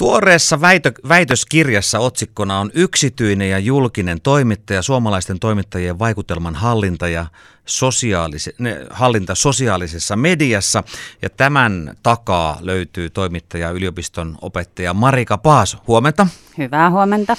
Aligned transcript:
Tuoreessa 0.00 0.60
väitö, 0.60 0.92
väitöskirjassa 1.08 1.98
otsikkona 1.98 2.58
on 2.58 2.70
yksityinen 2.74 3.50
ja 3.50 3.58
julkinen 3.58 4.20
toimittaja, 4.20 4.82
suomalaisten 4.82 5.38
toimittajien 5.38 5.98
vaikutelman 5.98 6.54
hallinta 6.54 7.08
ja 7.08 7.26
sosiaalise, 7.66 8.52
ne, 8.58 8.86
hallinta 8.90 9.34
sosiaalisessa 9.34 10.16
mediassa. 10.16 10.84
Ja 11.22 11.30
tämän 11.30 11.94
takaa 12.02 12.58
löytyy 12.60 13.10
toimittaja 13.10 13.70
yliopiston 13.70 14.38
opettaja 14.40 14.94
Marika 14.94 15.38
Paaso. 15.38 15.78
Huomenta. 15.86 16.26
Hyvää 16.58 16.90
huomenta. 16.90 17.36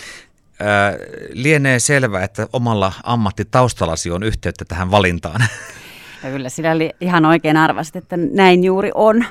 Ää, 0.60 0.94
lienee 1.34 1.80
selvää, 1.80 2.24
että 2.24 2.48
omalla 2.54 2.94
ammattitaustallasi 3.04 4.12
on 4.12 4.24
yhteyttä 4.24 4.66
tähän 4.66 4.92
valintaan. 4.92 5.42
Ja 6.24 6.30
kyllä 6.30 6.50
sillä 6.50 6.72
oli 6.72 6.92
ihan 7.02 7.26
oikein 7.26 7.58
arvasit, 7.58 7.96
että 7.96 8.18
näin 8.18 8.64
juuri 8.64 8.92
on. 8.94 9.26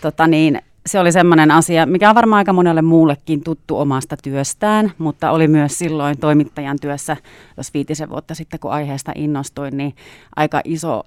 Tota 0.00 0.26
niin, 0.26 0.62
se 0.86 1.00
oli 1.00 1.12
semmoinen 1.12 1.50
asia, 1.50 1.86
mikä 1.86 2.08
on 2.08 2.14
varmaan 2.14 2.38
aika 2.38 2.52
monelle 2.52 2.82
muullekin 2.82 3.44
tuttu 3.44 3.78
omasta 3.78 4.16
työstään, 4.22 4.92
mutta 4.98 5.30
oli 5.30 5.48
myös 5.48 5.78
silloin 5.78 6.18
toimittajan 6.18 6.78
työssä, 6.80 7.16
jos 7.56 7.74
viitisen 7.74 8.10
vuotta 8.10 8.34
sitten, 8.34 8.60
kun 8.60 8.72
aiheesta 8.72 9.12
innostuin, 9.14 9.76
niin 9.76 9.94
aika 10.36 10.60
iso 10.64 11.02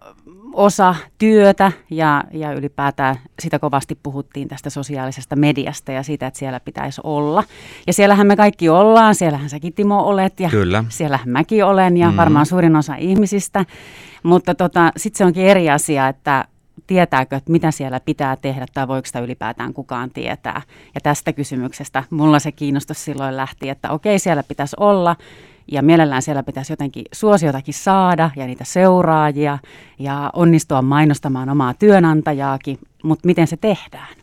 osa 0.53 0.95
työtä 1.17 1.71
ja, 1.89 2.23
ja 2.33 2.53
ylipäätään 2.53 3.15
sitä 3.39 3.59
kovasti 3.59 3.99
puhuttiin 4.03 4.47
tästä 4.47 4.69
sosiaalisesta 4.69 5.35
mediasta 5.35 5.91
ja 5.91 6.03
siitä, 6.03 6.27
että 6.27 6.39
siellä 6.39 6.59
pitäisi 6.59 7.01
olla. 7.03 7.43
Ja 7.87 7.93
siellähän 7.93 8.27
me 8.27 8.35
kaikki 8.35 8.69
ollaan, 8.69 9.15
siellähän 9.15 9.49
säkin 9.49 9.73
Timo 9.73 9.99
olet 9.99 10.39
ja 10.39 10.49
Kyllä. 10.49 10.83
siellähän 10.89 11.29
mäkin 11.29 11.65
olen 11.65 11.97
ja 11.97 12.11
mm. 12.11 12.17
varmaan 12.17 12.45
suurin 12.45 12.75
osa 12.75 12.95
ihmisistä. 12.95 13.65
Mutta 14.23 14.55
tota, 14.55 14.91
sitten 14.97 15.17
se 15.17 15.25
onkin 15.25 15.45
eri 15.45 15.69
asia, 15.69 16.07
että 16.07 16.45
tietääkö, 16.87 17.35
että 17.35 17.51
mitä 17.51 17.71
siellä 17.71 17.99
pitää 17.99 18.35
tehdä 18.35 18.65
tai 18.73 18.87
voiko 18.87 19.05
sitä 19.05 19.19
ylipäätään 19.19 19.73
kukaan 19.73 20.09
tietää. 20.11 20.61
Ja 20.95 21.01
tästä 21.01 21.33
kysymyksestä 21.33 22.03
mulla 22.09 22.39
se 22.39 22.51
kiinnostus 22.51 23.05
silloin 23.05 23.37
lähti, 23.37 23.69
että 23.69 23.91
okei 23.91 24.19
siellä 24.19 24.43
pitäisi 24.43 24.75
olla 24.79 25.15
ja 25.71 25.81
mielellään 25.81 26.21
siellä 26.21 26.43
pitäisi 26.43 26.73
jotenkin 26.73 27.05
suosiotakin 27.11 27.73
saada 27.73 28.29
ja 28.35 28.45
niitä 28.45 28.63
seuraajia 28.63 29.57
ja 29.99 30.29
onnistua 30.33 30.81
mainostamaan 30.81 31.49
omaa 31.49 31.73
työnantajaakin, 31.73 32.79
mutta 33.03 33.25
miten 33.25 33.47
se 33.47 33.57
tehdään? 33.57 34.15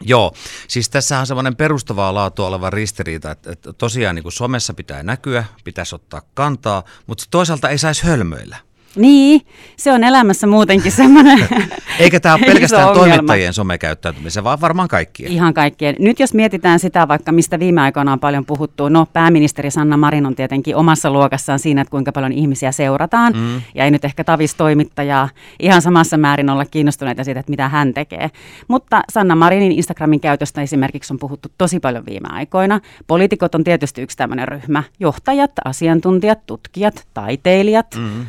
Joo, 0.00 0.32
siis 0.68 0.88
tässä 0.88 1.18
on 1.18 1.26
semmoinen 1.26 1.56
perustavaa 1.56 2.14
laatua 2.14 2.46
oleva 2.46 2.70
ristiriita, 2.70 3.30
että, 3.30 3.52
että 3.52 3.72
tosiaan 3.72 4.14
niin 4.14 4.22
kuin 4.22 4.32
somessa 4.32 4.74
pitää 4.74 5.02
näkyä, 5.02 5.44
pitäisi 5.64 5.94
ottaa 5.94 6.22
kantaa, 6.34 6.82
mutta 7.06 7.24
toisaalta 7.30 7.68
ei 7.68 7.78
saisi 7.78 8.06
hölmöillä. 8.06 8.56
Niin, 8.96 9.40
se 9.76 9.92
on 9.92 10.04
elämässä 10.04 10.46
muutenkin 10.46 10.92
semmoinen 10.92 11.48
Eikä 11.98 12.20
tämä 12.20 12.34
ole 12.34 12.46
pelkästään 12.46 12.94
toimittajien 12.94 13.54
somekäyttäytymisen, 13.54 14.44
vaan 14.44 14.60
varmaan 14.60 14.88
kaikkien. 14.88 15.32
Ihan 15.32 15.54
kaikkien. 15.54 15.96
Nyt 15.98 16.20
jos 16.20 16.34
mietitään 16.34 16.78
sitä 16.78 17.08
vaikka, 17.08 17.32
mistä 17.32 17.58
viime 17.58 17.80
aikoina 17.80 18.12
on 18.12 18.20
paljon 18.20 18.44
puhuttu, 18.44 18.88
no 18.88 19.06
pääministeri 19.12 19.70
Sanna 19.70 19.96
Marin 19.96 20.26
on 20.26 20.34
tietenkin 20.34 20.76
omassa 20.76 21.10
luokassaan 21.10 21.58
siinä, 21.58 21.80
että 21.80 21.90
kuinka 21.90 22.12
paljon 22.12 22.32
ihmisiä 22.32 22.72
seurataan, 22.72 23.32
mm. 23.36 23.62
ja 23.74 23.84
ei 23.84 23.90
nyt 23.90 24.04
ehkä 24.04 24.24
tavis 24.24 24.54
toimittajaa 24.54 25.28
ihan 25.60 25.82
samassa 25.82 26.16
määrin 26.16 26.50
olla 26.50 26.64
kiinnostuneita 26.64 27.24
siitä, 27.24 27.40
että 27.40 27.50
mitä 27.50 27.68
hän 27.68 27.94
tekee. 27.94 28.30
Mutta 28.68 29.02
Sanna 29.12 29.36
Marinin 29.36 29.72
Instagramin 29.72 30.20
käytöstä 30.20 30.62
esimerkiksi 30.62 31.14
on 31.14 31.18
puhuttu 31.18 31.48
tosi 31.58 31.80
paljon 31.80 32.06
viime 32.06 32.28
aikoina. 32.32 32.80
Poliitikot 33.06 33.54
on 33.54 33.64
tietysti 33.64 34.02
yksi 34.02 34.16
tämmöinen 34.16 34.48
ryhmä. 34.48 34.82
Johtajat, 35.00 35.52
asiantuntijat, 35.64 36.46
tutkijat, 36.46 37.06
taiteilijat, 37.14 37.86
mm 37.96 38.26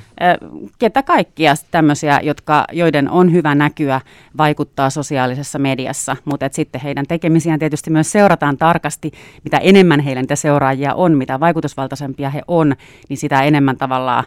ketä 0.79 1.03
kaikkia 1.03 1.53
tämmöisiä, 1.71 2.19
jotka, 2.23 2.65
joiden 2.71 3.09
on 3.09 3.33
hyvä 3.33 3.55
näkyä, 3.55 4.01
vaikuttaa 4.37 4.89
sosiaalisessa 4.89 5.59
mediassa, 5.59 6.15
mutta 6.25 6.49
sitten 6.51 6.81
heidän 6.81 7.05
tekemisiään 7.07 7.59
tietysti 7.59 7.89
myös 7.89 8.11
seurataan 8.11 8.57
tarkasti, 8.57 9.11
mitä 9.43 9.57
enemmän 9.57 9.99
heillä 9.99 10.21
niitä 10.21 10.35
seuraajia 10.35 10.93
on, 10.93 11.17
mitä 11.17 11.39
vaikutusvaltaisempia 11.39 12.29
he 12.29 12.41
on, 12.47 12.75
niin 13.09 13.17
sitä 13.17 13.43
enemmän 13.43 13.77
tavallaan 13.77 14.23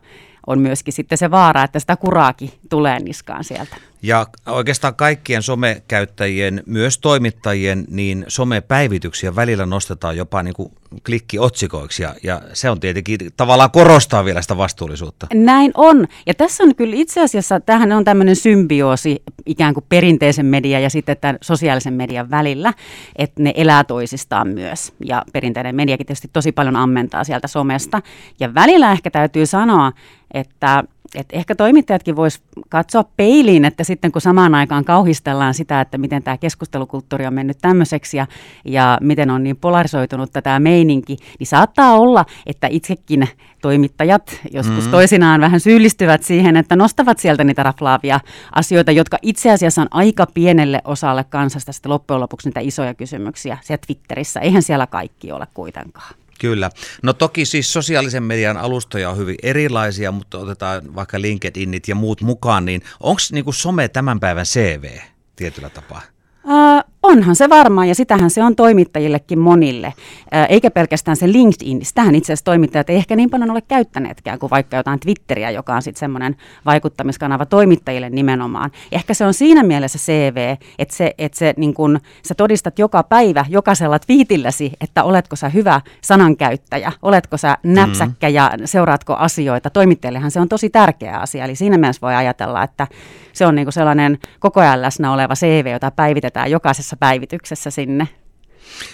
on 0.46 0.58
myöskin 0.58 0.92
sitten 0.92 1.18
se 1.18 1.30
vaara, 1.30 1.62
että 1.62 1.78
sitä 1.78 1.96
kuraakin 1.96 2.50
tulee 2.70 3.00
niskaan 3.00 3.44
sieltä. 3.44 3.76
Ja 4.02 4.26
oikeastaan 4.46 4.94
kaikkien 4.94 5.42
somekäyttäjien, 5.42 6.62
myös 6.66 6.98
toimittajien, 6.98 7.84
niin 7.88 8.24
somepäivityksiä 8.28 9.36
välillä 9.36 9.66
nostetaan 9.66 10.16
jopa 10.16 10.42
niin 10.42 10.54
kuin 10.54 10.72
klikkiotsikoiksi 11.06 12.02
ja, 12.02 12.14
ja 12.22 12.42
se 12.52 12.70
on 12.70 12.80
tietenkin 12.80 13.18
tavallaan 13.36 13.70
korostaa 13.70 14.24
vielä 14.24 14.42
sitä 14.42 14.56
vastuullisuutta. 14.56 15.26
Näin 15.34 15.70
on. 15.74 16.06
Ja 16.26 16.34
tässä 16.34 16.64
on 16.64 16.74
kyllä 16.74 16.96
itse 16.96 17.22
asiassa, 17.22 17.60
tähän 17.60 17.92
on 17.92 18.04
tämmöinen 18.04 18.36
symbioosi 18.36 19.22
ikään 19.46 19.74
kuin 19.74 19.84
perinteisen 19.88 20.46
median 20.46 20.82
ja 20.82 20.90
sitten 20.90 21.16
tämän 21.20 21.38
sosiaalisen 21.40 21.94
median 21.94 22.30
välillä, 22.30 22.74
että 23.16 23.42
ne 23.42 23.52
elää 23.56 23.84
toisistaan 23.84 24.48
myös. 24.48 24.92
Ja 25.04 25.24
perinteinen 25.32 25.76
mediakin 25.76 26.06
tietysti 26.06 26.30
tosi 26.32 26.52
paljon 26.52 26.76
ammentaa 26.76 27.24
sieltä 27.24 27.48
somesta. 27.48 28.02
Ja 28.40 28.54
välillä 28.54 28.92
ehkä 28.92 29.10
täytyy 29.10 29.46
sanoa, 29.46 29.92
että 30.34 30.84
että 31.14 31.36
ehkä 31.36 31.54
toimittajatkin 31.54 32.16
vois 32.16 32.42
katsoa 32.68 33.04
peiliin, 33.16 33.64
että 33.64 33.84
sitten 33.84 34.12
kun 34.12 34.22
samaan 34.22 34.54
aikaan 34.54 34.84
kauhistellaan 34.84 35.54
sitä, 35.54 35.80
että 35.80 35.98
miten 35.98 36.22
tämä 36.22 36.38
keskustelukulttuuri 36.38 37.26
on 37.26 37.34
mennyt 37.34 37.58
tämmöiseksi 37.62 38.16
ja, 38.16 38.26
ja 38.64 38.98
miten 39.00 39.30
on 39.30 39.42
niin 39.42 39.56
polarisoitunut 39.56 40.30
tämä 40.42 40.60
meininki, 40.60 41.16
niin 41.38 41.46
saattaa 41.46 41.92
olla, 41.92 42.24
että 42.46 42.66
itsekin 42.70 43.28
toimittajat 43.62 44.40
joskus 44.52 44.84
mm. 44.84 44.90
toisinaan 44.90 45.40
vähän 45.40 45.60
syyllistyvät 45.60 46.22
siihen, 46.22 46.56
että 46.56 46.76
nostavat 46.76 47.18
sieltä 47.18 47.44
niitä 47.44 47.62
raflaavia 47.62 48.20
asioita, 48.52 48.92
jotka 48.92 49.18
itse 49.22 49.50
asiassa 49.50 49.82
on 49.82 49.88
aika 49.90 50.26
pienelle 50.34 50.80
osalle 50.84 51.24
kansasta 51.24 51.72
sitten 51.72 51.90
loppujen 51.90 52.20
lopuksi 52.20 52.48
niitä 52.48 52.60
isoja 52.60 52.94
kysymyksiä 52.94 53.58
siellä 53.62 53.82
Twitterissä. 53.86 54.40
Eihän 54.40 54.62
siellä 54.62 54.86
kaikki 54.86 55.32
ole 55.32 55.46
kuitenkaan. 55.54 56.14
Kyllä. 56.40 56.70
No 57.02 57.12
toki 57.12 57.44
siis 57.44 57.72
sosiaalisen 57.72 58.22
median 58.22 58.56
alustoja 58.56 59.10
on 59.10 59.16
hyvin 59.16 59.36
erilaisia, 59.42 60.12
mutta 60.12 60.38
otetaan 60.38 60.94
vaikka 60.94 61.20
LinkedInit 61.20 61.88
ja 61.88 61.94
muut 61.94 62.20
mukaan, 62.20 62.64
niin 62.64 62.82
onko 63.00 63.20
niinku 63.32 63.52
some 63.52 63.88
tämän 63.88 64.20
päivän 64.20 64.46
CV 64.46 64.98
tietyllä 65.36 65.70
tapaa? 65.70 66.02
Uh, 66.44 66.89
onhan 67.10 67.36
se 67.36 67.48
varmaan, 67.48 67.88
ja 67.88 67.94
sitähän 67.94 68.30
se 68.30 68.42
on 68.42 68.56
toimittajillekin 68.56 69.38
monille, 69.38 69.86
uh, 69.86 70.46
eikä 70.48 70.70
pelkästään 70.70 71.16
se 71.16 71.32
LinkedIn. 71.32 71.84
Sitähän 71.84 72.14
itse 72.14 72.32
asiassa 72.32 72.44
toimittajat 72.44 72.90
ei 72.90 72.96
ehkä 72.96 73.16
niin 73.16 73.30
paljon 73.30 73.50
ole 73.50 73.60
käyttäneetkään 73.60 74.38
kuin 74.38 74.50
vaikka 74.50 74.76
jotain 74.76 75.00
Twitteriä, 75.00 75.50
joka 75.50 75.74
on 75.74 75.82
sitten 75.82 76.00
semmoinen 76.00 76.36
vaikuttamiskanava 76.66 77.46
toimittajille 77.46 78.10
nimenomaan. 78.10 78.70
Ja 78.90 78.96
ehkä 78.96 79.14
se 79.14 79.26
on 79.26 79.34
siinä 79.34 79.62
mielessä 79.62 79.98
CV, 79.98 80.56
että 80.78 80.96
se, 80.96 81.14
että 81.18 81.38
se 81.38 81.54
niin 81.56 81.74
kun, 81.74 82.00
sä 82.22 82.34
todistat 82.34 82.78
joka 82.78 83.02
päivä 83.02 83.44
jokaisella 83.48 83.98
twiitilläsi, 83.98 84.72
että 84.80 85.04
oletko 85.04 85.36
sä 85.36 85.48
hyvä 85.48 85.80
sanankäyttäjä, 86.02 86.92
oletko 87.02 87.36
sä 87.36 87.58
näpsäkkä 87.62 88.26
mm-hmm. 88.26 88.34
ja 88.34 88.50
seuraatko 88.64 89.14
asioita. 89.14 89.70
Toimittajillehan 89.70 90.30
se 90.30 90.40
on 90.40 90.48
tosi 90.48 90.70
tärkeä 90.70 91.18
asia, 91.18 91.44
eli 91.44 91.56
siinä 91.56 91.78
mielessä 91.78 92.00
voi 92.02 92.14
ajatella, 92.14 92.62
että 92.62 92.86
se 93.32 93.46
on 93.46 93.54
niin 93.54 93.72
sellainen 93.72 94.18
koko 94.40 94.60
ajan 94.60 94.82
läsnä 94.82 95.12
oleva 95.12 95.34
CV, 95.34 95.66
jota 95.72 95.90
päivitetään 95.90 96.50
jokaisessa 96.50 96.96
päivityksessä 97.00 97.70
sinne. 97.70 98.08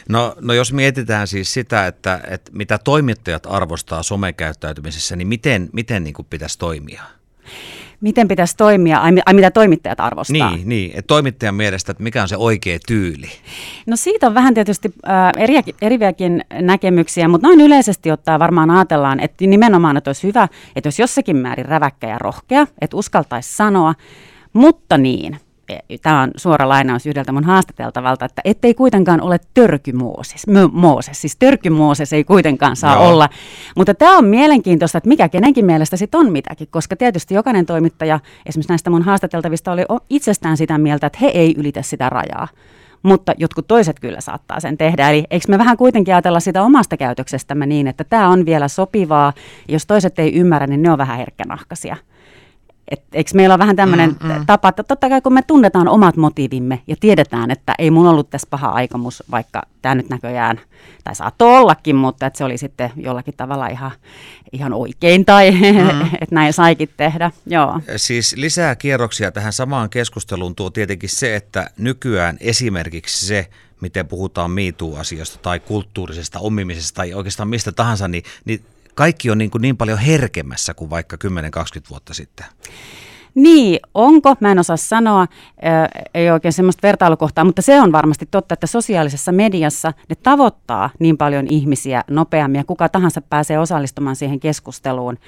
No, 0.09 0.37
no 0.41 0.55
jos 0.55 0.72
mietitään 0.72 1.27
siis 1.27 1.53
sitä, 1.53 1.87
että, 1.87 2.21
että 2.31 2.53
mitä 2.55 2.78
toimittajat 2.78 3.47
arvostaa 3.49 4.03
somekäyttäytymisessä, 4.03 5.17
niin 5.17 5.28
miten, 5.28 5.69
miten 5.72 6.05
niin 6.05 6.15
kuin 6.15 6.27
pitäisi 6.31 6.59
toimia? 6.59 7.03
Miten 8.00 8.28
pitäisi 8.28 8.56
toimia, 8.56 8.99
ai, 8.99 9.12
ai 9.27 9.34
mitä 9.34 9.50
toimittajat 9.50 10.00
arvostaa? 10.00 10.50
Niin, 10.50 10.69
niin. 10.69 10.91
että 10.91 11.06
toimittajan 11.06 11.55
mielestä, 11.55 11.93
että 11.93 12.03
mikä 12.03 12.22
on 12.22 12.28
se 12.28 12.37
oikea 12.37 12.78
tyyli? 12.87 13.28
No 13.87 13.97
siitä 13.97 14.27
on 14.27 14.34
vähän 14.34 14.55
tietysti 14.55 14.94
äh, 15.09 15.43
eri, 15.43 15.55
eriäkin 15.83 16.44
näkemyksiä, 16.61 17.28
mutta 17.28 17.47
noin 17.47 17.61
yleisesti 17.61 18.11
ottaa 18.11 18.38
varmaan 18.38 18.71
ajatellaan, 18.71 19.21
että 19.21 19.47
nimenomaan, 19.47 19.97
että 19.97 20.09
olisi 20.09 20.27
hyvä, 20.27 20.49
että 20.77 20.88
jos 20.88 20.99
jossakin 20.99 21.37
määrin 21.37 21.67
räväkkä 21.67 22.09
ja 22.09 22.19
rohkea, 22.19 22.67
että 22.81 22.97
uskaltaisi 22.97 23.56
sanoa, 23.56 23.94
mutta 24.53 24.99
niin, 24.99 25.41
tämä 26.03 26.22
on 26.22 26.31
suora 26.37 26.69
lainaus 26.69 27.06
yhdeltä 27.06 27.32
mun 27.32 27.44
haastateltavalta, 27.44 28.25
että 28.25 28.43
ettei 28.44 28.75
kuitenkaan 28.75 29.21
ole 29.21 29.41
törkymooses. 29.54 30.47
Mooses, 30.72 31.21
siis 31.21 31.37
törkymooses 31.37 32.12
ei 32.12 32.25
kuitenkaan 32.25 32.76
saa 32.76 32.94
Joo. 32.94 33.08
olla. 33.08 33.29
Mutta 33.76 33.94
tämä 33.94 34.19
on 34.19 34.25
mielenkiintoista, 34.25 34.99
että 34.99 35.08
mikä 35.08 35.29
kenenkin 35.29 35.64
mielestä 35.64 35.96
sitten 35.96 36.20
on 36.20 36.32
mitäkin, 36.32 36.69
koska 36.70 36.96
tietysti 36.96 37.35
jokainen 37.35 37.67
toimittaja, 37.67 38.20
esimerkiksi 38.46 38.73
näistä 38.73 38.90
mun 38.90 39.02
haastateltavista, 39.02 39.73
oli 39.73 39.82
itsestään 40.11 40.56
sitä 40.56 40.79
mieltä, 40.79 41.06
että 41.06 41.19
he 41.23 41.26
ei 41.26 41.55
ylitä 41.58 41.82
sitä 41.82 42.08
rajaa 42.08 42.49
mutta 43.02 43.32
jotkut 43.38 43.67
toiset 43.67 44.00
kyllä 44.00 44.20
saattaa 44.20 44.61
sen 44.61 44.79
tehdä. 44.79 45.11
Eli 45.11 45.25
eikö 45.31 45.44
me 45.49 45.58
vähän 45.58 45.76
kuitenkin 45.76 46.14
ajatella 46.14 46.40
sitä 46.40 46.62
omasta 46.62 46.96
käytöksestämme 46.96 47.67
niin, 47.67 47.87
että 47.87 48.05
tämä 48.05 48.29
on 48.29 48.46
vielä 48.46 48.69
sopivaa, 48.69 49.32
jos 49.69 49.87
toiset 49.87 50.19
ei 50.19 50.35
ymmärrä, 50.35 50.67
niin 50.67 50.82
ne 50.82 50.90
on 50.90 50.99
vähän 50.99 51.19
herkkänahkaisia. 51.19 51.96
Et, 52.88 53.03
eikö 53.12 53.31
meillä 53.35 53.53
ole 53.53 53.59
vähän 53.59 53.77
tämmöinen 53.77 54.17
mm, 54.23 54.33
mm. 54.33 54.47
tapa, 54.47 54.69
että 54.69 54.83
totta 54.83 55.09
kai 55.09 55.21
kun 55.21 55.33
me 55.33 55.43
tunnetaan 55.43 55.88
omat 55.88 56.17
motiivimme 56.17 56.83
ja 56.87 56.97
tiedetään, 57.00 57.50
että 57.50 57.75
ei 57.79 57.91
mun 57.91 58.06
ollut 58.06 58.31
tässä 58.31 58.49
paha 58.50 58.69
aikomus, 58.69 59.23
vaikka 59.31 59.62
tämä 59.83 59.94
nyt 59.94 60.09
näköjään, 60.09 60.61
tai 61.05 61.15
saattoi 61.15 61.59
ollakin, 61.59 61.97
mutta 61.97 62.27
että 62.27 62.38
se 62.38 62.44
oli 62.44 62.59
sitten 62.59 62.93
jollakin 62.97 63.35
tavalla 63.37 63.67
ihan, 63.67 63.91
ihan 64.53 64.73
oikein 64.73 65.25
tai 65.25 65.50
mm. 65.93 66.00
että 66.21 66.35
näin 66.35 66.53
saikin 66.53 66.88
tehdä. 66.97 67.31
Joo. 67.47 67.81
Siis 67.97 68.37
lisää 68.37 68.77
kierroksia 68.77 69.33
tähän 69.33 69.53
samaan 69.53 69.91
keskusteluun 69.91 70.55
tuo 70.55 70.71
tietenkin 70.71 71.11
se, 71.11 71.37
että 71.37 71.71
nykyään 71.79 72.37
esimerkiksi 72.41 73.27
se, 73.27 73.47
miten 73.81 74.09
puhutaan 74.09 74.50
MeToo-asioista 74.50 75.38
tai 75.43 75.61
kulttuurisesta 75.61 76.38
omimisesta 76.38 76.97
tai 76.97 77.15
oikeastaan 77.15 77.49
mistä 77.49 77.73
tahansa, 77.73 78.09
niin, 78.09 78.23
niin 78.44 78.61
kaikki 78.96 79.31
on 79.31 79.38
niin, 79.38 79.50
kuin 79.50 79.62
niin 79.62 79.76
paljon 79.76 79.98
herkemmässä 79.98 80.75
kuin 80.75 80.90
vaikka 80.90 81.16
10-20 81.16 81.90
vuotta 81.90 82.14
sitten. 82.14 82.46
Niin, 83.37 83.81
onko? 83.94 84.35
Mä 84.41 84.53
en 84.53 84.59
osaa 84.59 84.77
sanoa, 84.77 85.27
ei 86.15 86.31
oikein 86.31 86.53
semmoista 86.53 86.87
vertailukohtaa, 86.87 87.44
mutta 87.44 87.62
se 87.62 87.81
on 87.81 87.93
varmasti 87.93 88.29
totta, 88.31 88.53
että 88.53 88.67
sosiaalisessa 88.67 89.33
mediassa 89.33 89.93
ne 90.09 90.17
tavoittaa 90.23 90.91
niin 90.99 91.17
paljon 91.17 91.47
ihmisiä 91.50 92.05
nopeammin 92.11 92.59
ja 92.59 92.65
kuka 92.65 92.88
tahansa 92.88 93.21
pääsee 93.21 93.59
osallistumaan 93.59 94.17
siihen 94.17 94.41
keskusteluun. 94.41 95.19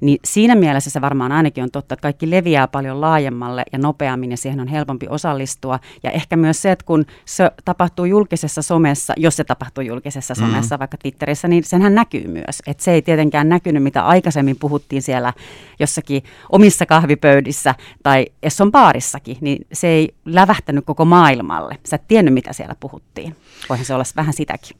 Niin 0.00 0.18
siinä 0.24 0.54
mielessä 0.54 0.90
se 0.90 1.00
varmaan 1.00 1.32
ainakin 1.32 1.64
on 1.64 1.70
totta, 1.70 1.94
että 1.94 2.02
kaikki 2.02 2.30
leviää 2.30 2.68
paljon 2.68 3.00
laajemmalle 3.00 3.62
ja 3.72 3.78
nopeammin 3.78 4.30
ja 4.30 4.36
siihen 4.36 4.60
on 4.60 4.68
helpompi 4.68 5.06
osallistua. 5.08 5.78
Ja 6.02 6.10
ehkä 6.10 6.36
myös 6.36 6.62
se, 6.62 6.70
että 6.70 6.84
kun 6.84 7.06
se 7.24 7.50
tapahtuu 7.64 8.04
julkisessa 8.04 8.62
somessa, 8.62 9.12
jos 9.16 9.36
se 9.36 9.44
tapahtuu 9.44 9.84
julkisessa 9.84 10.34
mm-hmm. 10.34 10.52
somessa, 10.52 10.74
mm-hmm. 10.74 10.80
vaikka 10.80 10.96
Twitterissä, 10.96 11.48
niin 11.48 11.64
senhän 11.64 11.94
näkyy 11.94 12.28
myös. 12.28 12.62
Että 12.66 12.84
se 12.84 12.92
ei 12.92 13.02
tietenkään 13.02 13.48
näkynyt, 13.48 13.82
mitä 13.82 14.06
aikaisemmin 14.06 14.56
puhuttiin 14.60 15.02
siellä 15.02 15.32
jossakin 15.78 16.22
omissa 16.52 16.86
kahvipöydissä 16.86 17.55
tai 18.02 18.26
Esson 18.42 18.72
baarissakin, 18.72 19.36
niin 19.40 19.66
se 19.72 19.86
ei 19.88 20.14
lävähtänyt 20.24 20.84
koko 20.84 21.04
maailmalle. 21.04 21.78
Sä 21.86 21.96
et 21.96 22.08
tiennyt, 22.08 22.34
mitä 22.34 22.52
siellä 22.52 22.74
puhuttiin. 22.80 23.36
Voihan 23.68 23.86
se 23.86 23.94
olla 23.94 24.04
vähän 24.16 24.34
sitäkin. 24.34 24.76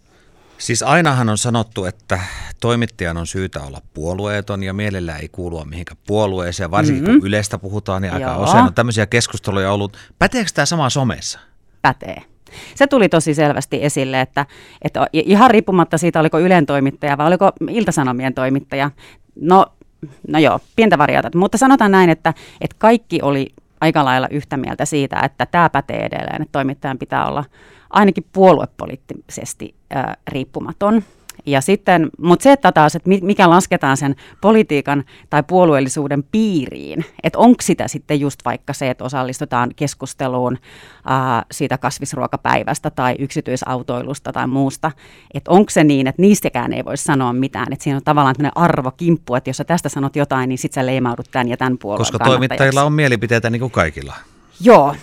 Siis 0.59 0.83
ainahan 0.83 1.29
on 1.29 1.39
sanottu, 1.39 1.85
että 1.85 2.21
toimittajan 2.61 3.17
on 3.17 3.27
syytä 3.27 3.63
olla 3.63 3.83
puolueeton 3.95 4.63
ja 4.63 4.73
mielellään 4.73 5.21
ei 5.21 5.29
kuulua 5.29 5.65
mihinkään 5.65 5.99
puolueeseen, 6.07 6.71
varsinkin 6.71 7.05
mm-hmm. 7.05 7.21
kun 7.21 7.29
yleistä 7.29 7.59
puhutaan, 7.59 8.03
niin 8.03 8.13
aika 8.13 8.31
Joo. 8.31 8.45
usein 8.45 8.65
on 8.65 8.75
tämmöisiä 8.75 9.07
keskusteluja 9.07 9.73
ollut. 9.73 9.97
Päteekö 10.19 10.51
tämä 10.55 10.67
sama 10.67 10.91
somessa? 10.91 11.39
Pätee. 11.83 12.23
Se 12.75 12.87
tuli 12.87 13.09
tosi 13.09 13.35
selvästi 13.35 13.85
esille, 13.85 14.21
että, 14.21 14.47
että 14.83 15.07
ihan 15.13 15.51
riippumatta 15.51 15.99
siitä, 15.99 16.21
oliko 16.21 16.39
Ylen 16.39 16.67
toimittaja 16.67 17.19
vai 17.19 17.27
oliko 17.27 17.53
Iltasanomien 17.71 18.35
toimittaja, 18.35 18.91
no, 19.41 19.67
no 20.29 20.39
joo, 20.39 20.61
pientä 20.77 20.99
variota, 20.99 21.31
mutta 21.35 21.59
sanotaan 21.59 21.91
näin, 21.91 22.11
että, 22.11 22.35
että 22.61 22.77
kaikki 22.79 23.23
oli 23.23 23.47
aika 23.81 24.05
lailla 24.05 24.29
yhtä 24.31 24.57
mieltä 24.57 24.85
siitä, 24.85 25.21
että 25.25 25.47
tämä 25.47 25.71
pätee 25.71 26.05
edelleen, 26.05 26.43
että 26.43 26.53
toimittajan 26.53 26.99
pitää 26.99 27.27
olla 27.27 27.45
ainakin 27.91 28.25
puoluepoliittisesti 28.33 29.75
ää, 29.91 30.17
riippumaton. 30.29 31.03
Ja 31.47 31.61
sitten, 31.61 32.11
mutta 32.19 32.43
se, 32.43 32.53
että 32.53 32.73
taas, 32.73 32.97
että 32.97 33.11
mikä 33.23 33.51
lasketaan 33.51 33.97
sen 33.97 34.17
politiikan 34.41 35.05
tai 35.31 35.43
puolueellisuuden 35.43 36.23
piiriin, 36.23 37.05
että 37.23 37.39
onko 37.39 37.63
sitä 37.63 37.89
sitten 37.89 38.21
just 38.21 38.41
vaikka 38.45 38.73
se, 38.73 38.91
että 38.91 39.05
osallistutaan 39.05 39.71
keskusteluun 39.77 40.59
ää, 41.05 41.43
siitä 41.51 41.79
kasvisruokapäivästä 41.79 42.91
tai 42.91 43.17
yksityisautoilusta 43.19 44.33
tai 44.33 44.47
muusta, 44.47 44.91
että 45.35 45.51
onko 45.51 45.71
se 45.71 45.85
niin, 45.85 46.07
että 46.07 46.23
niistäkään 46.23 46.73
ei 46.73 46.85
voi 46.85 46.97
sanoa 46.97 47.33
mitään, 47.33 47.73
että 47.73 47.83
siinä 47.83 47.97
on 47.97 48.05
tavallaan 48.05 48.35
tämmöinen 48.35 48.57
arvokimppu, 48.57 49.35
että 49.35 49.51
jos 49.51 49.57
sä 49.57 49.65
tästä 49.65 49.89
sanot 49.89 50.17
jotain, 50.17 50.49
niin 50.49 50.59
sitten 50.59 50.83
sä 50.83 50.87
leimaudut 50.87 51.27
tämän 51.31 51.49
ja 51.49 51.57
tämän 51.57 51.79
puolueen 51.79 51.99
Koska 51.99 52.19
toimittajilla 52.19 52.83
on 52.83 52.93
mielipiteitä 52.93 53.51
niin 53.51 53.61
kuin 53.61 53.73
kaikilla. 53.73 54.15
Joo, 54.61 54.95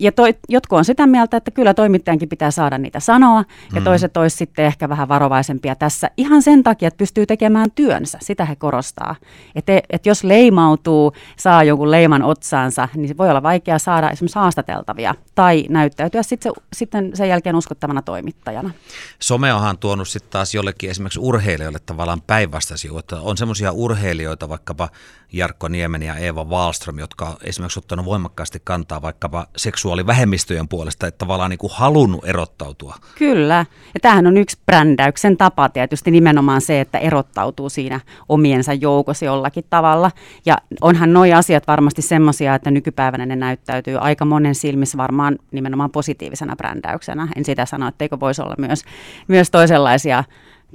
ja 0.00 0.12
toi, 0.12 0.34
jotkut 0.48 0.78
on 0.78 0.84
sitä 0.84 1.06
mieltä, 1.06 1.36
että 1.36 1.50
kyllä 1.50 1.74
toimittajankin 1.74 2.28
pitää 2.28 2.50
saada 2.50 2.78
niitä 2.78 3.00
sanoa, 3.00 3.44
ja 3.74 3.80
mm. 3.80 3.84
toiset 3.84 4.16
olisi 4.16 4.36
sitten 4.36 4.64
ehkä 4.64 4.88
vähän 4.88 5.08
varovaisempia 5.08 5.74
tässä 5.74 6.10
ihan 6.16 6.42
sen 6.42 6.62
takia, 6.62 6.88
että 6.88 6.98
pystyy 6.98 7.26
tekemään 7.26 7.70
työnsä, 7.70 8.18
sitä 8.22 8.44
he 8.44 8.56
korostaa. 8.56 9.16
Että 9.54 9.80
et 9.90 10.06
jos 10.06 10.24
leimautuu, 10.24 11.12
saa 11.36 11.64
jonkun 11.64 11.90
leiman 11.90 12.22
otsaansa, 12.22 12.88
niin 12.94 13.08
se 13.08 13.16
voi 13.16 13.30
olla 13.30 13.42
vaikea 13.42 13.78
saada 13.78 14.10
esimerkiksi 14.10 14.38
haastateltavia 14.38 15.14
tai 15.34 15.64
näyttäytyä 15.68 16.22
sitten, 16.22 16.52
se, 16.52 16.62
sitten 16.72 17.10
sen 17.14 17.28
jälkeen 17.28 17.56
uskottavana 17.56 18.02
toimittajana. 18.02 18.70
Some 19.18 19.54
onhan 19.54 19.78
tuonut 19.78 20.08
sitten 20.08 20.30
taas 20.30 20.54
jollekin 20.54 20.90
esimerkiksi 20.90 21.20
urheilijoille 21.20 21.78
tavallaan 21.78 22.22
päinvastaisia, 22.26 22.92
että 22.98 23.16
on 23.20 23.36
semmoisia 23.36 23.72
urheilijoita, 23.72 24.48
vaikkapa 24.48 24.88
Jarkko 25.32 25.68
Niemen 25.68 26.02
ja 26.02 26.16
Eeva 26.16 26.44
Wallström, 26.44 26.98
jotka 26.98 27.28
on 27.28 27.36
esimerkiksi 27.44 27.78
ottanut 27.78 28.06
voimakkaasti 28.06 28.60
kantaa 28.64 28.93
vaikkapa 29.02 29.46
seksuaalivähemmistöjen 29.56 30.68
puolesta, 30.68 31.06
että 31.06 31.18
tavallaan 31.18 31.50
niin 31.50 31.58
kuin 31.58 31.72
halunnut 31.74 32.24
erottautua. 32.24 32.94
Kyllä, 33.18 33.66
ja 33.94 34.00
tämähän 34.00 34.26
on 34.26 34.36
yksi 34.36 34.58
brändäyksen 34.66 35.36
tapa 35.36 35.68
tietysti 35.68 36.10
nimenomaan 36.10 36.60
se, 36.60 36.80
että 36.80 36.98
erottautuu 36.98 37.68
siinä 37.68 38.00
omiensa 38.28 38.72
joukossa 38.72 39.24
jollakin 39.24 39.64
tavalla. 39.70 40.10
Ja 40.46 40.58
onhan 40.80 41.12
nuo 41.12 41.24
asiat 41.36 41.66
varmasti 41.66 42.02
semmoisia, 42.02 42.54
että 42.54 42.70
nykypäivänä 42.70 43.26
ne 43.26 43.36
näyttäytyy 43.36 43.98
aika 43.98 44.24
monen 44.24 44.54
silmissä 44.54 44.98
varmaan 44.98 45.38
nimenomaan 45.52 45.90
positiivisena 45.90 46.56
brändäyksenä. 46.56 47.28
En 47.36 47.44
sitä 47.44 47.66
sano, 47.66 47.88
etteikö 47.88 48.20
voisi 48.20 48.42
olla 48.42 48.54
myös, 48.58 48.84
myös 49.28 49.50
toisenlaisia 49.50 50.24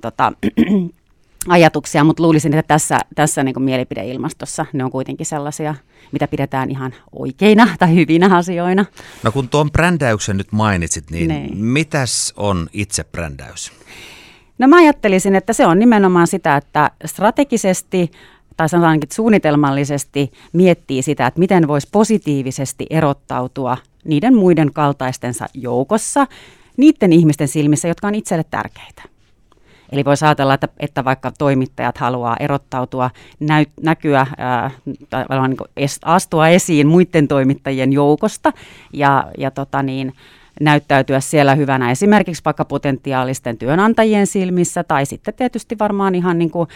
tota, 0.01 0.33
ajatuksia, 1.47 2.03
mutta 2.03 2.23
luulisin, 2.23 2.53
että 2.53 2.67
tässä, 2.67 2.99
tässä 3.15 3.43
niin 3.43 3.61
mielipideilmastossa 3.63 4.65
ne 4.73 4.83
on 4.83 4.91
kuitenkin 4.91 5.25
sellaisia, 5.25 5.75
mitä 6.11 6.27
pidetään 6.27 6.71
ihan 6.71 6.93
oikeina 7.11 7.67
tai 7.79 7.95
hyvinä 7.95 8.35
asioina. 8.37 8.85
No 9.23 9.31
kun 9.31 9.49
tuon 9.49 9.71
brändäyksen 9.71 10.37
nyt 10.37 10.51
mainitsit, 10.51 11.11
niin 11.11 11.27
ne. 11.27 11.49
mitäs 11.53 12.33
on 12.37 12.69
itse 12.73 13.03
brändäys? 13.03 13.71
No 14.57 14.67
mä 14.67 14.77
ajattelisin, 14.77 15.35
että 15.35 15.53
se 15.53 15.65
on 15.65 15.79
nimenomaan 15.79 16.27
sitä, 16.27 16.57
että 16.57 16.91
strategisesti 17.05 18.11
tai 18.57 18.69
sanotaankin 18.69 19.09
suunnitelmallisesti 19.13 20.31
miettii 20.53 21.01
sitä, 21.01 21.27
että 21.27 21.39
miten 21.39 21.67
voisi 21.67 21.87
positiivisesti 21.91 22.85
erottautua 22.89 23.77
niiden 24.05 24.35
muiden 24.35 24.73
kaltaistensa 24.73 25.45
joukossa, 25.53 26.27
niiden 26.77 27.13
ihmisten 27.13 27.47
silmissä, 27.47 27.87
jotka 27.87 28.07
on 28.07 28.15
itselle 28.15 28.45
tärkeitä. 28.51 29.18
Eli 29.91 30.05
voisi 30.05 30.25
ajatella, 30.25 30.53
että, 30.53 30.67
että 30.79 31.05
vaikka 31.05 31.31
toimittajat 31.37 31.97
haluaa 31.97 32.37
erottautua, 32.39 33.09
näy, 33.39 33.65
näkyä 33.81 34.27
ää, 34.37 34.71
niin 35.47 35.89
astua 36.05 36.47
esiin 36.47 36.87
muiden 36.87 37.27
toimittajien 37.27 37.93
joukosta 37.93 38.53
ja, 38.93 39.31
ja 39.37 39.51
tota 39.51 39.83
niin, 39.83 40.13
näyttäytyä 40.61 41.19
siellä 41.19 41.55
hyvänä 41.55 41.91
esimerkiksi 41.91 42.41
vaikka 42.45 42.65
potentiaalisten 42.65 43.57
työnantajien 43.57 44.27
silmissä 44.27 44.83
tai 44.83 45.05
sitten 45.05 45.33
tietysti 45.33 45.79
varmaan 45.79 46.15
ihan 46.15 46.37
niin 46.37 46.51
kuin 46.51 46.69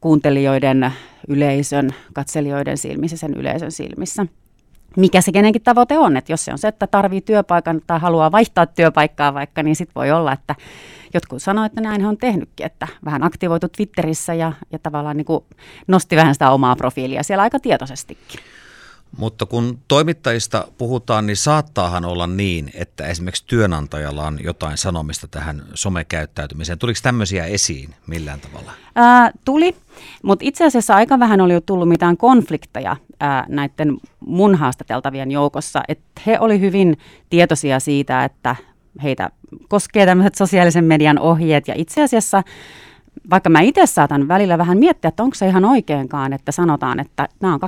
kuuntelijoiden, 0.00 0.92
yleisön, 1.28 1.90
katselijoiden 2.12 2.78
silmissä, 2.78 3.16
sen 3.16 3.34
yleisön 3.34 3.72
silmissä 3.72 4.26
mikä 4.96 5.20
se 5.20 5.32
kenenkin 5.32 5.62
tavoite 5.62 5.98
on. 5.98 6.16
Että 6.16 6.32
jos 6.32 6.44
se 6.44 6.52
on 6.52 6.58
se, 6.58 6.68
että 6.68 6.86
tarvii 6.86 7.20
työpaikan 7.20 7.80
tai 7.86 7.98
haluaa 7.98 8.32
vaihtaa 8.32 8.66
työpaikkaa 8.66 9.34
vaikka, 9.34 9.62
niin 9.62 9.76
sitten 9.76 9.94
voi 9.94 10.10
olla, 10.10 10.32
että 10.32 10.54
jotkut 11.14 11.42
sanoo, 11.42 11.64
että 11.64 11.80
näin 11.80 12.06
on 12.06 12.16
tehnytkin, 12.16 12.66
että 12.66 12.88
vähän 13.04 13.22
aktivoitu 13.22 13.68
Twitterissä 13.68 14.34
ja, 14.34 14.52
ja 14.72 14.78
tavallaan 14.78 15.16
niin 15.16 15.24
kuin 15.24 15.44
nosti 15.86 16.16
vähän 16.16 16.34
sitä 16.34 16.50
omaa 16.50 16.76
profiilia 16.76 17.22
siellä 17.22 17.42
aika 17.42 17.60
tietoisestikin. 17.60 18.40
Mutta 19.16 19.46
kun 19.46 19.78
toimittajista 19.88 20.68
puhutaan, 20.78 21.26
niin 21.26 21.36
saattaahan 21.36 22.04
olla 22.04 22.26
niin, 22.26 22.70
että 22.74 23.06
esimerkiksi 23.06 23.44
työnantajalla 23.46 24.26
on 24.26 24.38
jotain 24.44 24.76
sanomista 24.76 25.28
tähän 25.28 25.62
somekäyttäytymiseen. 25.74 26.78
Tuliko 26.78 27.00
tämmöisiä 27.02 27.44
esiin 27.44 27.94
millään 28.06 28.40
tavalla? 28.40 28.72
Ää, 28.94 29.30
tuli, 29.44 29.76
mutta 30.22 30.44
itse 30.44 30.64
asiassa 30.64 30.94
aika 30.94 31.18
vähän 31.18 31.40
oli 31.40 31.52
jo 31.52 31.60
tullut 31.60 31.88
mitään 31.88 32.16
konflikteja 32.16 32.96
ää, 33.20 33.46
näiden 33.48 33.96
mun 34.20 34.54
haastateltavien 34.54 35.30
joukossa. 35.30 35.82
Et 35.88 36.00
he 36.26 36.38
oli 36.40 36.60
hyvin 36.60 36.98
tietoisia 37.30 37.80
siitä, 37.80 38.24
että 38.24 38.56
heitä 39.02 39.30
koskee 39.68 40.06
tämmöiset 40.06 40.34
sosiaalisen 40.34 40.84
median 40.84 41.18
ohjeet 41.18 41.68
ja 41.68 41.74
itse 41.76 42.02
asiassa 42.02 42.42
vaikka 43.30 43.50
mä 43.50 43.60
itse 43.60 43.86
saatan 43.86 44.28
välillä 44.28 44.58
vähän 44.58 44.78
miettiä, 44.78 45.08
että 45.08 45.22
onko 45.22 45.34
se 45.34 45.46
ihan 45.48 45.64
oikeinkaan, 45.64 46.32
että 46.32 46.52
sanotaan, 46.52 47.00
että 47.00 47.28
nämä 47.40 47.54
on 47.54 47.60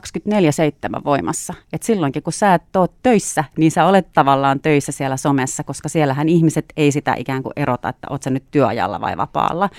24-7 0.99 1.05
voimassa. 1.05 1.55
Että 1.73 1.87
silloinkin, 1.87 2.23
kun 2.23 2.33
sä 2.33 2.55
et 2.55 2.77
ole 2.77 2.89
töissä, 3.03 3.45
niin 3.59 3.71
sä 3.71 3.85
olet 3.85 4.13
tavallaan 4.13 4.61
töissä 4.61 4.93
siellä 4.93 5.17
somessa, 5.17 5.65
koska 5.65 5.89
siellähän 5.89 6.29
ihmiset 6.29 6.65
ei 6.77 6.93
sitä 6.93 7.15
ikään 7.19 7.43
kuin 7.43 7.53
erota, 7.57 7.89
että 7.89 8.07
oot 8.11 8.23
sä 8.23 8.31
nyt 8.31 8.45
työajalla 8.51 9.01
vai 9.01 9.17
vapaalla. 9.17 9.71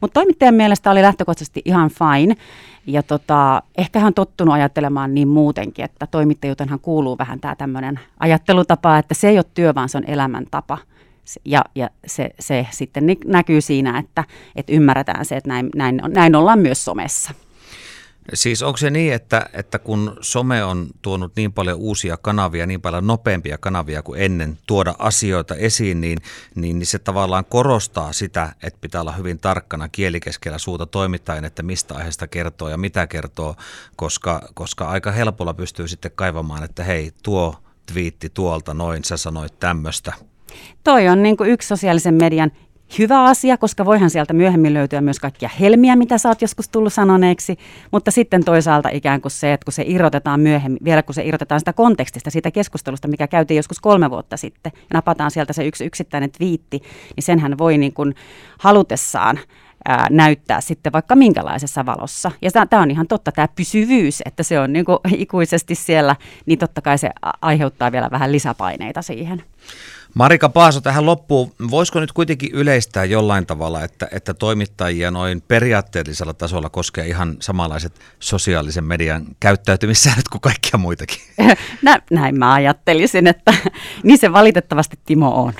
Mutta 0.00 0.20
toimittajan 0.20 0.54
mielestä 0.54 0.90
oli 0.90 1.02
lähtökohtaisesti 1.02 1.62
ihan 1.64 1.90
fine. 1.90 2.34
Ja 2.86 3.02
tota, 3.02 3.62
ehkä 3.78 3.98
hän 3.98 4.06
on 4.06 4.14
tottunut 4.14 4.54
ajattelemaan 4.54 5.14
niin 5.14 5.28
muutenkin, 5.28 5.84
että 5.84 6.06
toimittajuutenhan 6.06 6.80
kuuluu 6.80 7.18
vähän 7.18 7.40
tämä 7.40 7.54
tämmöinen 7.54 8.00
ajattelutapa, 8.20 8.98
että 8.98 9.14
se 9.14 9.28
ei 9.28 9.38
ole 9.38 9.44
työ, 9.54 9.74
vaan 9.74 9.88
se 9.88 9.98
on 9.98 10.04
elämäntapa– 10.06 10.78
ja, 11.44 11.64
ja 11.74 11.90
se, 12.06 12.30
se 12.40 12.66
sitten 12.70 13.04
näkyy 13.26 13.60
siinä, 13.60 13.98
että, 13.98 14.24
että 14.56 14.72
ymmärretään 14.72 15.24
se, 15.24 15.36
että 15.36 15.48
näin, 15.48 15.68
näin, 15.74 16.02
näin 16.08 16.34
ollaan 16.34 16.58
myös 16.58 16.84
somessa. 16.84 17.34
Siis 18.34 18.62
onko 18.62 18.76
se 18.76 18.90
niin, 18.90 19.12
että, 19.12 19.46
että 19.52 19.78
kun 19.78 20.16
some 20.20 20.64
on 20.64 20.86
tuonut 21.02 21.32
niin 21.36 21.52
paljon 21.52 21.78
uusia 21.78 22.16
kanavia, 22.16 22.66
niin 22.66 22.80
paljon 22.80 23.06
nopeampia 23.06 23.58
kanavia 23.58 24.02
kuin 24.02 24.22
ennen 24.22 24.58
tuoda 24.66 24.94
asioita 24.98 25.54
esiin, 25.54 26.00
niin, 26.00 26.18
niin, 26.54 26.78
niin 26.78 26.86
se 26.86 26.98
tavallaan 26.98 27.44
korostaa 27.44 28.12
sitä, 28.12 28.52
että 28.62 28.78
pitää 28.80 29.00
olla 29.00 29.12
hyvin 29.12 29.38
tarkkana 29.38 29.88
kielikeskellä 29.88 30.58
suuta 30.58 30.86
toimittajan, 30.86 31.44
että 31.44 31.62
mistä 31.62 31.94
aiheesta 31.94 32.26
kertoo 32.26 32.68
ja 32.68 32.76
mitä 32.76 33.06
kertoo, 33.06 33.56
koska, 33.96 34.48
koska 34.54 34.88
aika 34.88 35.12
helpolla 35.12 35.54
pystyy 35.54 35.88
sitten 35.88 36.12
kaivamaan, 36.14 36.64
että 36.64 36.84
hei, 36.84 37.12
tuo 37.22 37.56
twiitti 37.92 38.30
tuolta 38.30 38.74
noin, 38.74 39.04
sä 39.04 39.16
sanoit 39.16 39.58
tämmöistä– 39.60 40.12
Toi 40.84 41.08
on 41.08 41.22
niin 41.22 41.36
kuin 41.36 41.50
yksi 41.50 41.68
sosiaalisen 41.68 42.14
median 42.14 42.50
hyvä 42.98 43.24
asia, 43.24 43.56
koska 43.56 43.84
voihan 43.84 44.10
sieltä 44.10 44.32
myöhemmin 44.32 44.74
löytyä 44.74 45.00
myös 45.00 45.20
kaikkia 45.20 45.50
helmiä, 45.60 45.96
mitä 45.96 46.18
sä 46.18 46.28
oot 46.28 46.42
joskus 46.42 46.68
tullut 46.68 46.92
sanoneeksi, 46.92 47.56
mutta 47.92 48.10
sitten 48.10 48.44
toisaalta 48.44 48.88
ikään 48.92 49.20
kuin 49.20 49.32
se, 49.32 49.52
että 49.52 49.64
kun 49.64 49.72
se 49.72 49.84
irrotetaan 49.86 50.40
myöhemmin, 50.40 50.78
vielä 50.84 51.02
kun 51.02 51.14
se 51.14 51.24
irrotetaan 51.24 51.60
sitä 51.60 51.72
kontekstista, 51.72 52.30
siitä 52.30 52.50
keskustelusta, 52.50 53.08
mikä 53.08 53.26
käytiin 53.26 53.56
joskus 53.56 53.80
kolme 53.80 54.10
vuotta 54.10 54.36
sitten, 54.36 54.72
ja 54.74 54.94
napataan 54.94 55.30
sieltä 55.30 55.52
se 55.52 55.66
yksi 55.66 55.84
yksittäinen 55.84 56.30
twiitti, 56.30 56.82
niin 57.16 57.24
senhän 57.24 57.58
voi 57.58 57.78
niin 57.78 57.92
kuin 57.92 58.14
halutessaan 58.58 59.38
ää, 59.88 60.06
näyttää 60.10 60.60
sitten 60.60 60.92
vaikka 60.92 61.16
minkälaisessa 61.16 61.86
valossa. 61.86 62.30
Ja 62.42 62.50
tämä 62.70 62.82
on 62.82 62.90
ihan 62.90 63.06
totta, 63.06 63.32
tämä 63.32 63.48
pysyvyys, 63.48 64.22
että 64.24 64.42
se 64.42 64.60
on 64.60 64.72
niin 64.72 64.84
kuin 64.84 64.98
ikuisesti 65.16 65.74
siellä, 65.74 66.16
niin 66.46 66.58
totta 66.58 66.82
kai 66.82 66.98
se 66.98 67.10
aiheuttaa 67.42 67.92
vielä 67.92 68.08
vähän 68.10 68.32
lisäpaineita 68.32 69.02
siihen. 69.02 69.42
Marika 70.14 70.48
Paaso 70.48 70.80
tähän 70.80 71.06
loppuun. 71.06 71.52
Voisiko 71.70 72.00
nyt 72.00 72.12
kuitenkin 72.12 72.50
yleistää 72.52 73.04
jollain 73.04 73.46
tavalla, 73.46 73.84
että, 73.84 74.08
että 74.12 74.34
toimittajia 74.34 75.10
noin 75.10 75.42
periaatteellisella 75.48 76.34
tasolla 76.34 76.70
koskee 76.70 77.06
ihan 77.06 77.36
samanlaiset 77.40 78.00
sosiaalisen 78.20 78.84
median 78.84 79.26
käyttäytymissäännöt 79.40 80.28
kuin 80.28 80.40
kaikkia 80.40 80.78
muitakin? 80.78 81.20
Nä, 81.82 81.98
näin 82.10 82.38
mä 82.38 82.52
ajattelisin, 82.52 83.26
että 83.26 83.54
niin 84.02 84.18
se 84.18 84.32
valitettavasti 84.32 84.98
Timo 85.04 85.42
on. 85.42 85.52